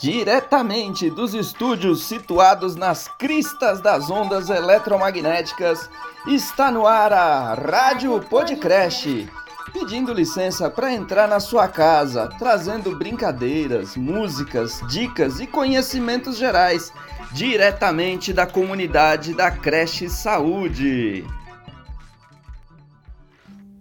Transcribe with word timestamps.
Diretamente 0.00 1.10
dos 1.10 1.34
estúdios 1.34 2.04
situados 2.04 2.74
nas 2.74 3.06
cristas 3.06 3.82
das 3.82 4.08
ondas 4.08 4.48
eletromagnéticas, 4.48 5.90
está 6.26 6.70
no 6.70 6.86
ar 6.86 7.12
a 7.12 7.52
Rádio 7.52 8.18
Podcrash, 8.18 9.28
pedindo 9.74 10.14
licença 10.14 10.70
para 10.70 10.90
entrar 10.90 11.28
na 11.28 11.38
sua 11.38 11.68
casa, 11.68 12.30
trazendo 12.38 12.96
brincadeiras, 12.96 13.94
músicas, 13.94 14.80
dicas 14.88 15.38
e 15.38 15.46
conhecimentos 15.46 16.38
gerais, 16.38 16.90
diretamente 17.32 18.32
da 18.32 18.46
comunidade 18.46 19.34
da 19.34 19.50
Creche 19.50 20.08
Saúde. 20.08 21.26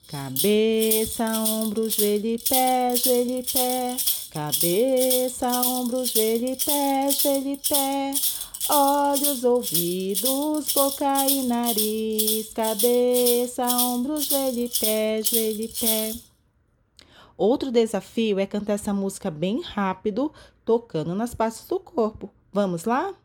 Cabeça, 0.07 1.25
ombro, 1.39 1.89
joelho 1.89 2.27
e 2.27 2.37
pé, 2.37 2.95
joelho 2.95 3.39
e 3.39 3.43
pé. 3.43 3.97
Cabeça, 4.29 5.49
ombro, 5.61 6.05
joelho 6.05 6.47
e 6.49 6.55
pé, 6.57 7.09
joelho 7.11 7.49
e 7.49 7.57
pé. 7.57 8.13
Olhos, 8.69 9.43
ouvidos, 9.43 10.73
boca 10.73 11.25
e 11.27 11.43
nariz. 11.43 12.53
Cabeça, 12.53 13.65
ombro, 13.65 14.21
joelho 14.21 14.65
e 14.65 14.69
pé, 14.69 15.21
joelho 15.23 15.61
e 15.61 15.67
pé. 15.67 16.13
Outro 17.37 17.71
desafio 17.71 18.39
é 18.39 18.45
cantar 18.45 18.73
essa 18.73 18.93
música 18.93 19.31
bem 19.31 19.61
rápido, 19.61 20.31
tocando 20.63 21.15
nas 21.15 21.33
partes 21.33 21.65
do 21.67 21.79
corpo. 21.79 22.29
Vamos 22.53 22.83
lá? 22.83 23.15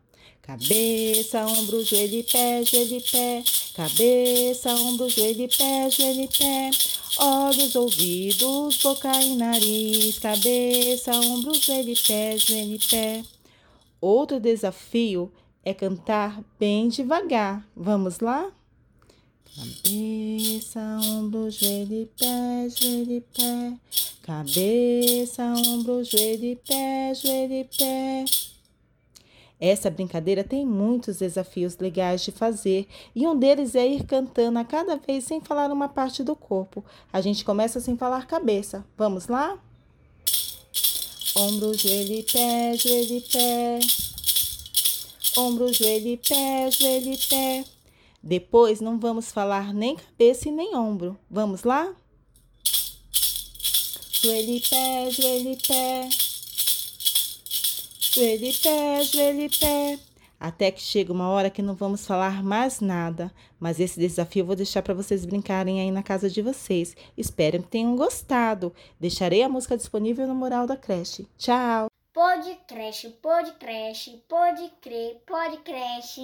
Cabeça, 0.47 1.45
ombro, 1.45 1.83
joelho 1.83 2.19
e 2.19 2.23
pé, 2.23 2.63
joelho 2.63 2.95
e 2.95 3.01
pé. 3.01 3.43
Cabeça, 3.75 4.73
ombro, 4.75 5.09
joelho 5.09 5.41
e 5.41 5.47
pé, 5.49 5.89
joelho 5.89 6.21
e 6.21 6.27
pé. 6.29 6.71
Olhos, 7.19 7.75
ouvidos, 7.75 8.77
boca 8.77 9.11
e 9.21 9.35
nariz. 9.35 10.17
Cabeça, 10.19 11.11
ombro, 11.19 11.53
joelho 11.53 11.89
e 11.89 11.95
pé, 11.97 12.37
joelho 12.37 12.75
e 12.75 12.79
pé. 12.79 13.23
Outro 13.99 14.39
desafio 14.39 15.29
é 15.65 15.73
cantar 15.73 16.41
bem 16.57 16.87
devagar. 16.87 17.67
Vamos 17.75 18.21
lá? 18.21 18.49
Cabeça, 19.53 20.79
ombro, 21.03 21.51
joelho 21.51 22.03
e 22.03 22.05
pé, 22.05 22.69
joelho 22.69 23.11
e 23.11 23.21
pé. 23.21 23.73
Cabeça, 24.23 25.43
ombro, 25.67 26.05
joelho 26.05 26.45
e 26.45 26.55
pé, 26.55 27.13
joelho 27.13 27.53
e 27.53 27.63
pé. 27.65 28.23
Essa 29.59 29.89
brincadeira 29.89 30.43
tem 30.43 30.65
muitos 30.65 31.17
desafios 31.17 31.77
legais 31.77 32.21
de 32.21 32.31
fazer 32.31 32.87
e 33.15 33.25
um 33.25 33.37
deles 33.37 33.73
é 33.73 33.87
ir 33.87 34.03
cantando 34.03 34.59
a 34.59 34.63
cada 34.63 34.97
vez 34.97 35.23
sem 35.23 35.41
falar 35.41 35.71
uma 35.71 35.89
parte 35.89 36.23
do 36.23 36.35
corpo. 36.35 36.85
A 37.11 37.21
gente 37.21 37.43
começa 37.43 37.79
sem 37.79 37.97
falar 37.97 38.27
cabeça. 38.27 38.85
Vamos 38.95 39.27
lá? 39.27 39.57
Ombro, 41.35 41.73
joelho 41.75 42.13
e 42.13 42.23
pé, 42.23 42.77
joelho 42.77 43.17
e 43.17 43.21
pé. 43.21 43.79
Ombro, 45.37 45.73
joelho 45.73 46.07
e 46.07 46.17
pé, 46.17 46.69
joelho 46.71 47.13
e 47.13 47.17
pé. 47.17 47.65
Depois 48.21 48.79
não 48.79 48.99
vamos 48.99 49.31
falar 49.31 49.73
nem 49.73 49.95
cabeça 49.95 50.49
e 50.49 50.51
nem 50.51 50.75
ombro. 50.75 51.17
Vamos 51.29 51.63
lá? 51.63 51.95
Joelho 54.21 54.51
e 54.51 54.59
pé, 54.61 55.09
joelho 55.09 55.49
e 55.53 55.57
pé 55.57 56.09
joelho 58.17 58.45
e 58.45 58.53
pé, 58.53 59.03
joelho 59.03 59.41
e 59.41 59.49
pé. 59.49 59.99
Até 60.39 60.71
que 60.71 60.81
chega 60.81 61.13
uma 61.13 61.29
hora 61.29 61.49
que 61.49 61.61
não 61.61 61.75
vamos 61.75 62.05
falar 62.05 62.43
mais 62.43 62.79
nada, 62.79 63.31
mas 63.59 63.79
esse 63.79 63.99
desafio 63.99 64.41
eu 64.41 64.45
vou 64.45 64.55
deixar 64.55 64.81
para 64.81 64.93
vocês 64.93 65.25
brincarem 65.25 65.81
aí 65.81 65.91
na 65.91 66.01
casa 66.01 66.29
de 66.29 66.41
vocês. 66.41 66.95
Espero 67.15 67.61
que 67.61 67.69
tenham 67.69 67.95
gostado. 67.95 68.73
Deixarei 68.99 69.43
a 69.43 69.49
música 69.49 69.77
disponível 69.77 70.27
no 70.27 70.35
mural 70.35 70.65
da 70.65 70.75
creche. 70.75 71.27
Tchau! 71.37 71.87
Pode 72.13 72.55
creche, 72.67 73.09
pode 73.09 73.51
creche, 73.53 74.23
pode 74.27 74.71
crer, 74.81 75.21
pode 75.25 75.57
creche. 75.57 76.21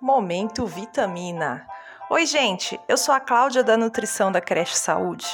Momento 0.00 0.66
Vitamina. 0.66 1.66
Oi, 2.10 2.24
gente, 2.24 2.80
eu 2.88 2.96
sou 2.96 3.14
a 3.14 3.20
Cláudia 3.20 3.62
da 3.62 3.76
Nutrição 3.76 4.32
da 4.32 4.40
Creche 4.40 4.78
Saúde. 4.78 5.26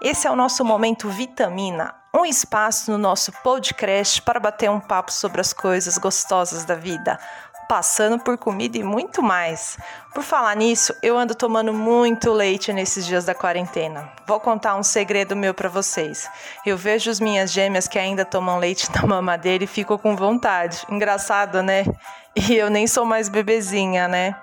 Esse 0.00 0.26
é 0.26 0.30
o 0.30 0.36
nosso 0.36 0.64
Momento 0.64 1.10
Vitamina, 1.10 1.94
um 2.14 2.26
espaço 2.26 2.90
no 2.90 2.98
nosso 2.98 3.32
podcast 3.42 4.20
para 4.20 4.38
bater 4.38 4.70
um 4.70 4.78
papo 4.78 5.10
sobre 5.10 5.40
as 5.40 5.54
coisas 5.54 5.96
gostosas 5.96 6.62
da 6.62 6.74
vida, 6.74 7.18
passando 7.66 8.18
por 8.18 8.36
comida 8.36 8.76
e 8.76 8.82
muito 8.82 9.22
mais. 9.22 9.78
Por 10.12 10.22
falar 10.22 10.54
nisso, 10.54 10.94
eu 11.02 11.16
ando 11.16 11.34
tomando 11.34 11.72
muito 11.72 12.30
leite 12.30 12.70
nesses 12.70 13.06
dias 13.06 13.24
da 13.24 13.34
quarentena. 13.34 14.12
Vou 14.26 14.38
contar 14.38 14.76
um 14.76 14.82
segredo 14.82 15.34
meu 15.34 15.54
para 15.54 15.70
vocês. 15.70 16.28
Eu 16.66 16.76
vejo 16.76 17.10
as 17.10 17.18
minhas 17.18 17.50
gêmeas 17.50 17.88
que 17.88 17.98
ainda 17.98 18.26
tomam 18.26 18.58
leite 18.58 18.90
na 18.94 19.06
mamadeira 19.06 19.64
e 19.64 19.66
fico 19.66 19.98
com 19.98 20.14
vontade. 20.14 20.84
Engraçado, 20.90 21.62
né? 21.62 21.86
E 22.48 22.54
eu 22.56 22.70
nem 22.70 22.86
sou 22.86 23.04
mais 23.04 23.28
bebezinha, 23.28 24.08
né? 24.08 24.34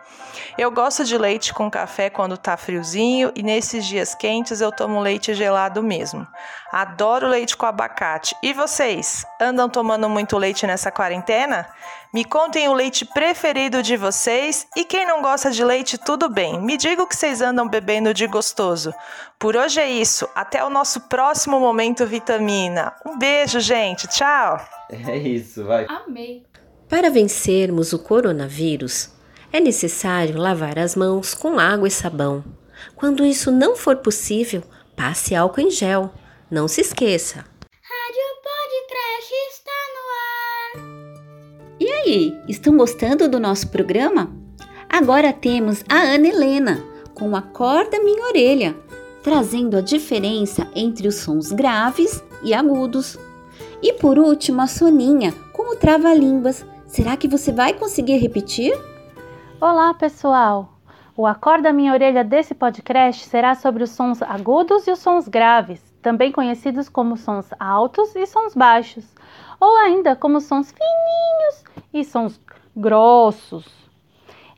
Eu 0.57 0.71
gosto 0.71 1.03
de 1.05 1.17
leite 1.17 1.53
com 1.53 1.71
café 1.71 2.09
quando 2.09 2.37
tá 2.37 2.57
friozinho 2.57 3.31
e 3.35 3.41
nesses 3.41 3.85
dias 3.85 4.13
quentes 4.13 4.61
eu 4.61 4.71
tomo 4.71 4.99
leite 4.99 5.33
gelado 5.33 5.81
mesmo. 5.81 6.27
Adoro 6.71 7.27
leite 7.27 7.55
com 7.55 7.65
abacate. 7.65 8.35
E 8.43 8.53
vocês? 8.53 9.25
Andam 9.39 9.69
tomando 9.69 10.09
muito 10.09 10.37
leite 10.37 10.67
nessa 10.67 10.91
quarentena? 10.91 11.67
Me 12.13 12.25
contem 12.25 12.67
o 12.67 12.73
leite 12.73 13.05
preferido 13.05 13.81
de 13.81 13.95
vocês 13.95 14.67
e 14.75 14.83
quem 14.83 15.05
não 15.05 15.21
gosta 15.21 15.49
de 15.49 15.63
leite, 15.63 15.97
tudo 15.97 16.27
bem. 16.27 16.59
Me 16.59 16.75
diga 16.75 17.03
o 17.03 17.07
que 17.07 17.15
vocês 17.15 17.41
andam 17.41 17.67
bebendo 17.67 18.13
de 18.13 18.27
gostoso. 18.27 18.93
Por 19.37 19.55
hoje 19.55 19.79
é 19.79 19.89
isso. 19.89 20.27
Até 20.35 20.63
o 20.63 20.69
nosso 20.69 21.01
próximo 21.01 21.59
momento 21.59 22.05
vitamina. 22.05 22.93
Um 23.05 23.17
beijo, 23.17 23.59
gente. 23.59 24.07
Tchau. 24.07 24.59
É 24.89 25.17
isso, 25.17 25.65
vai. 25.65 25.85
Amei. 25.87 26.48
Para 26.89 27.11
vencermos 27.11 27.93
o 27.93 27.99
coronavírus, 27.99 29.09
é 29.53 29.59
necessário 29.59 30.39
lavar 30.39 30.79
as 30.79 30.95
mãos 30.95 31.35
com 31.35 31.59
água 31.59 31.87
e 31.87 31.91
sabão. 31.91 32.43
Quando 32.95 33.23
isso 33.23 33.51
não 33.51 33.75
for 33.75 33.97
possível, 33.97 34.63
passe 34.95 35.35
álcool 35.35 35.61
em 35.61 35.69
gel. 35.69 36.11
Não 36.49 36.67
se 36.67 36.81
esqueça. 36.81 37.45
Rádio 37.83 38.25
Podcast 38.43 39.33
está 39.51 39.71
no 39.93 40.81
ar. 40.81 41.77
E 41.79 41.91
aí, 41.91 42.41
estão 42.47 42.75
gostando 42.75 43.29
do 43.29 43.39
nosso 43.39 43.67
programa? 43.69 44.35
Agora 44.89 45.31
temos 45.31 45.83
a 45.87 45.95
Ana 45.95 46.27
Helena 46.27 46.83
com 47.13 47.35
Acorda 47.35 48.01
Minha 48.01 48.25
Orelha, 48.29 48.75
trazendo 49.21 49.77
a 49.77 49.81
diferença 49.81 50.67
entre 50.73 51.07
os 51.07 51.17
sons 51.17 51.51
graves 51.51 52.23
e 52.41 52.51
agudos. 52.51 53.15
E 53.79 53.93
por 53.93 54.17
último, 54.17 54.61
a 54.61 54.67
Soninha 54.67 55.35
com 55.53 55.71
o 55.71 55.75
trava-línguas. 55.75 56.65
Será 56.89 57.15
que 57.15 57.27
você 57.27 57.51
vai 57.51 57.73
conseguir 57.73 58.17
repetir? 58.17 58.73
Olá, 59.61 59.93
pessoal! 59.93 60.73
O 61.15 61.27
Acorda 61.27 61.71
Minha 61.71 61.93
Orelha 61.93 62.23
desse 62.23 62.55
podcast 62.55 63.25
será 63.27 63.53
sobre 63.53 63.83
os 63.83 63.91
sons 63.91 64.23
agudos 64.23 64.87
e 64.87 64.91
os 64.91 64.97
sons 64.97 65.27
graves, 65.27 65.79
também 66.01 66.31
conhecidos 66.31 66.89
como 66.89 67.15
sons 67.15 67.51
altos 67.59 68.15
e 68.15 68.25
sons 68.25 68.55
baixos, 68.55 69.05
ou 69.59 69.77
ainda 69.77 70.15
como 70.15 70.41
sons 70.41 70.71
fininhos 70.71 71.63
e 71.93 72.03
sons 72.03 72.41
grossos. 72.75 73.71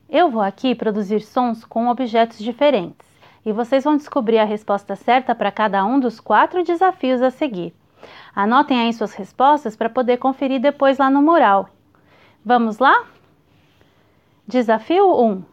Eu 0.09 0.31
vou 0.31 0.41
aqui 0.41 0.73
produzir 0.73 1.19
sons 1.19 1.65
com 1.65 1.89
objetos 1.89 2.39
diferentes 2.39 3.09
e 3.45 3.51
vocês 3.51 3.83
vão 3.83 3.97
descobrir 3.97 4.37
a 4.37 4.45
resposta 4.45 4.95
certa 4.95 5.35
para 5.35 5.51
cada 5.51 5.83
um 5.83 5.99
dos 5.99 6.21
quatro 6.21 6.63
desafios 6.63 7.21
a 7.21 7.29
seguir. 7.29 7.75
Anotem 8.33 8.79
aí 8.79 8.93
suas 8.93 9.13
respostas 9.13 9.75
para 9.75 9.89
poder 9.89 10.15
conferir 10.15 10.61
depois 10.61 10.97
lá 10.97 11.09
no 11.09 11.21
mural. 11.21 11.67
Vamos 12.43 12.79
lá? 12.79 13.05
Desafio 14.47 15.15
1. 15.15 15.43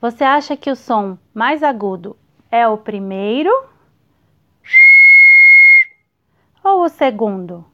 Você 0.00 0.22
acha 0.22 0.56
que 0.56 0.70
o 0.70 0.76
som 0.76 1.18
mais 1.34 1.60
agudo 1.60 2.16
é 2.52 2.68
o 2.68 2.78
primeiro 2.78 3.50
ou 6.62 6.84
o 6.84 6.88
segundo? 6.88 7.64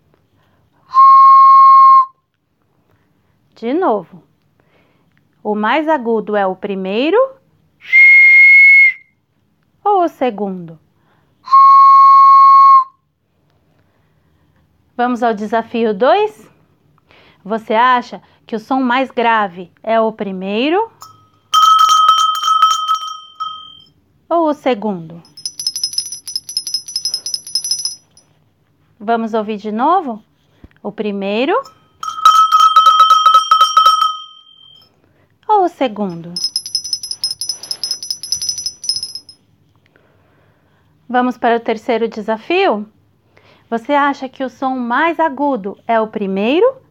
De 3.55 3.75
novo. 3.75 4.23
O 5.43 5.55
mais 5.55 5.87
agudo 5.87 6.35
é 6.35 6.47
o 6.47 6.57
primeiro 6.57 7.19
ou 9.85 10.05
o 10.05 10.09
segundo? 10.09 10.81
Vamos 14.97 15.23
ao 15.23 15.35
desafio 15.35 15.93
2? 15.93 16.52
Você 17.45 17.75
acha 17.75 18.23
que 18.47 18.55
o 18.55 18.61
som 18.61 18.81
mais 18.81 19.11
grave 19.11 19.73
é 19.83 20.01
o 20.01 20.13
primeiro 20.13 20.89
ou 24.29 24.49
o 24.49 24.55
segundo? 24.55 25.21
Vamos 28.99 29.35
ouvir 29.35 29.57
de 29.57 29.73
novo? 29.73 30.23
O 30.81 30.93
primeiro 30.93 31.61
ou 35.49 35.65
o 35.65 35.69
segundo? 35.69 36.33
Vamos 41.09 41.37
para 41.37 41.57
o 41.57 41.61
terceiro 41.61 42.09
desafio? 42.09 42.89
Você 43.69 43.93
acha 43.95 44.29
que 44.29 44.45
o 44.45 44.49
som 44.49 44.77
mais 44.77 45.19
agudo 45.19 45.77
é 45.89 46.01
o 46.01 46.07
primeiro 46.07 46.83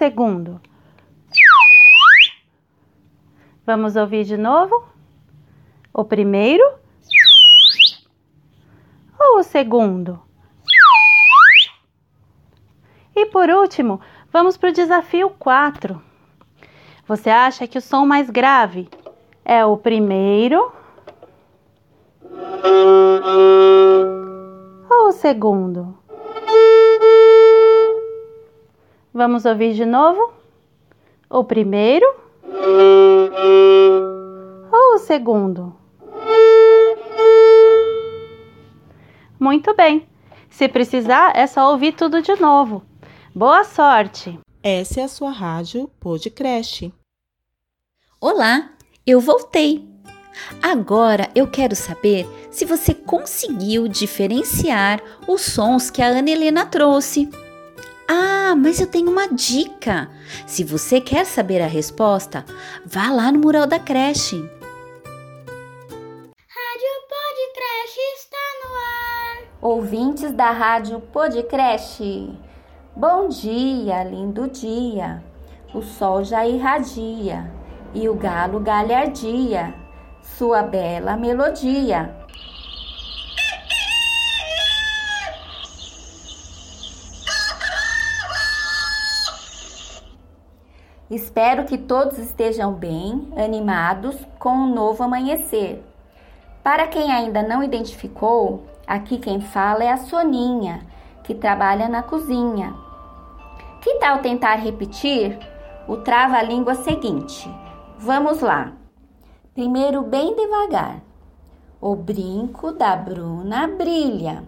segundo? 0.00 0.58
Vamos 3.66 3.96
ouvir 3.96 4.24
de 4.24 4.38
novo? 4.38 4.88
O 5.92 6.02
primeiro 6.04 6.64
ou 9.18 9.40
o 9.40 9.42
segundo? 9.42 10.18
E 13.14 13.26
por 13.26 13.50
último, 13.50 14.00
vamos 14.32 14.56
para 14.56 14.70
o 14.70 14.72
desafio 14.72 15.28
4. 15.38 16.00
Você 17.06 17.28
acha 17.28 17.66
que 17.66 17.76
o 17.76 17.82
som 17.82 18.06
mais 18.06 18.30
grave 18.30 18.88
é 19.44 19.66
o 19.66 19.76
primeiro 19.76 20.72
ou 24.88 25.08
o 25.08 25.12
segundo? 25.12 25.99
Vamos 29.12 29.44
ouvir 29.44 29.74
de 29.74 29.84
novo? 29.84 30.32
O 31.28 31.42
primeiro 31.42 32.06
ou 34.72 34.94
o 34.94 34.98
segundo? 34.98 35.74
Muito 39.38 39.74
bem. 39.74 40.06
Se 40.48 40.68
precisar, 40.68 41.36
é 41.36 41.46
só 41.48 41.72
ouvir 41.72 41.92
tudo 41.92 42.22
de 42.22 42.36
novo. 42.36 42.84
Boa 43.34 43.64
sorte! 43.64 44.38
Essa 44.62 45.00
é 45.00 45.04
a 45.04 45.08
sua 45.08 45.30
rádio 45.30 45.90
Podcreche. 45.98 46.92
Olá, 48.20 48.70
eu 49.04 49.18
voltei. 49.18 49.88
Agora 50.62 51.28
eu 51.34 51.50
quero 51.50 51.74
saber 51.74 52.28
se 52.50 52.64
você 52.64 52.94
conseguiu 52.94 53.88
diferenciar 53.88 55.00
os 55.26 55.40
sons 55.40 55.90
que 55.90 56.00
a 56.00 56.06
Ana 56.06 56.30
Helena 56.30 56.64
trouxe. 56.64 57.28
Ah, 58.12 58.56
mas 58.56 58.80
eu 58.80 58.88
tenho 58.88 59.08
uma 59.08 59.28
dica. 59.28 60.10
Se 60.44 60.64
você 60.64 61.00
quer 61.00 61.24
saber 61.24 61.62
a 61.62 61.68
resposta, 61.68 62.44
vá 62.84 63.08
lá 63.08 63.30
no 63.30 63.38
mural 63.38 63.68
da 63.68 63.78
creche. 63.78 64.34
Rádio 66.48 66.90
Podcast 67.08 68.00
está 68.16 68.36
no 68.64 68.74
ar. 68.74 69.44
Ouvintes 69.62 70.32
da 70.32 70.50
Rádio 70.50 70.98
Podcreche, 70.98 72.36
bom 72.96 73.28
dia, 73.28 74.02
lindo 74.02 74.48
dia. 74.48 75.22
O 75.72 75.80
sol 75.80 76.24
já 76.24 76.44
irradia 76.44 77.48
e 77.94 78.08
o 78.08 78.14
galo 78.16 78.58
galhardia, 78.58 79.72
sua 80.20 80.64
bela 80.64 81.16
melodia. 81.16 82.19
Espero 91.10 91.64
que 91.64 91.76
todos 91.76 92.18
estejam 92.18 92.72
bem, 92.72 93.32
animados 93.36 94.16
com 94.38 94.50
o 94.50 94.62
um 94.62 94.72
novo 94.72 95.02
amanhecer. 95.02 95.82
Para 96.62 96.86
quem 96.86 97.10
ainda 97.10 97.42
não 97.42 97.64
identificou, 97.64 98.64
aqui 98.86 99.18
quem 99.18 99.40
fala 99.40 99.82
é 99.82 99.90
a 99.90 99.96
Soninha, 99.96 100.86
que 101.24 101.34
trabalha 101.34 101.88
na 101.88 102.00
cozinha. 102.00 102.72
Que 103.80 103.96
tal 103.96 104.20
tentar 104.20 104.54
repetir 104.54 105.36
o 105.88 105.96
trava-língua 105.96 106.76
seguinte? 106.76 107.52
Vamos 107.98 108.40
lá. 108.40 108.72
Primeiro, 109.52 110.02
bem 110.02 110.36
devagar. 110.36 111.00
O 111.80 111.96
brinco 111.96 112.70
da 112.70 112.94
Bruna 112.94 113.66
brilha. 113.66 114.44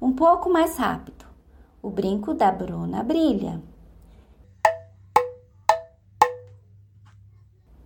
Um 0.00 0.12
pouco 0.12 0.48
mais 0.48 0.78
rápido. 0.78 1.19
O 1.82 1.88
brinco 1.88 2.34
da 2.34 2.52
Bruna 2.52 3.02
brilha. 3.02 3.60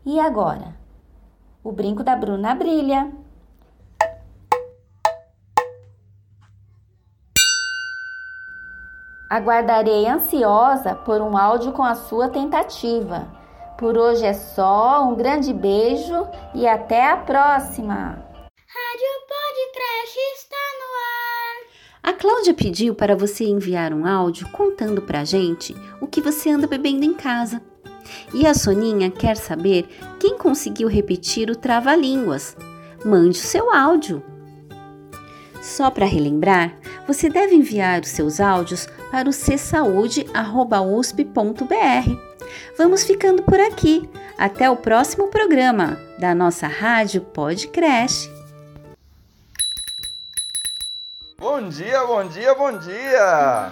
E 0.05 0.19
agora? 0.19 0.77
O 1.63 1.71
brinco 1.71 2.03
da 2.03 2.17
Bruna 2.17 2.55
brilha. 2.55 3.13
Aguardarei 9.31 10.07
ansiosa 10.09 10.95
por 10.95 11.21
um 11.21 11.37
áudio 11.37 11.73
com 11.73 11.83
a 11.83 11.95
sua 11.95 12.29
tentativa. 12.29 13.29
Por 13.79 13.97
hoje 13.97 14.27
é 14.27 14.33
só, 14.33 15.05
um 15.05 15.15
grande 15.15 15.53
beijo 15.53 16.29
e 16.53 16.67
até 16.67 17.11
a 17.11 17.17
próxima! 17.17 18.25
Rádio 18.75 19.13
Podcast 19.29 20.19
está 20.35 20.57
no 20.81 20.89
ar. 21.01 21.94
A 22.05 22.13
Cláudia 22.13 22.53
pediu 22.53 22.95
para 22.95 23.17
você 23.17 23.45
enviar 23.45 23.95
um 23.95 24.07
áudio 24.07 24.47
contando 24.51 25.01
pra 25.01 25.25
gente 25.25 25.75
o 26.03 26.07
que 26.07 26.21
você 26.21 26.51
anda 26.51 26.67
bebendo 26.67 27.03
em 27.03 27.15
casa. 27.15 27.63
E 28.35 28.47
a 28.47 28.53
Soninha 28.53 29.11
quer 29.11 29.39
saber 29.39 29.89
quem 30.21 30.37
conseguiu 30.37 30.87
repetir 30.87 31.49
o 31.49 31.57
trava-línguas. 31.57 32.55
Mande 33.03 33.39
o 33.39 33.43
seu 33.43 33.73
áudio. 33.75 34.23
Só 35.63 35.91
para 35.91 36.05
relembrar, 36.05 36.79
você 37.07 37.31
deve 37.31 37.55
enviar 37.55 38.03
os 38.03 38.09
seus 38.09 38.39
áudios 38.39 38.87
para 39.11 39.27
o 39.27 39.33
csaude.usp.br. 39.33 40.25
Vamos 42.77 43.03
ficando 43.03 43.43
por 43.45 43.59
aqui. 43.59 44.07
Até 44.37 44.69
o 44.69 44.77
próximo 44.77 45.29
programa 45.29 45.99
da 46.19 46.35
nossa 46.35 46.67
rádio 46.67 47.23
Podcrash. 47.23 48.29
Bom 51.55 51.69
dia, 51.69 52.05
bom 52.05 52.27
dia, 52.27 52.53
bom 52.53 52.79
dia! 52.79 53.71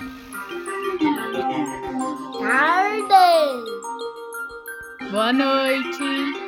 Tarde. 2.38 3.10
Boa 5.10 5.32
noite. 5.32 6.41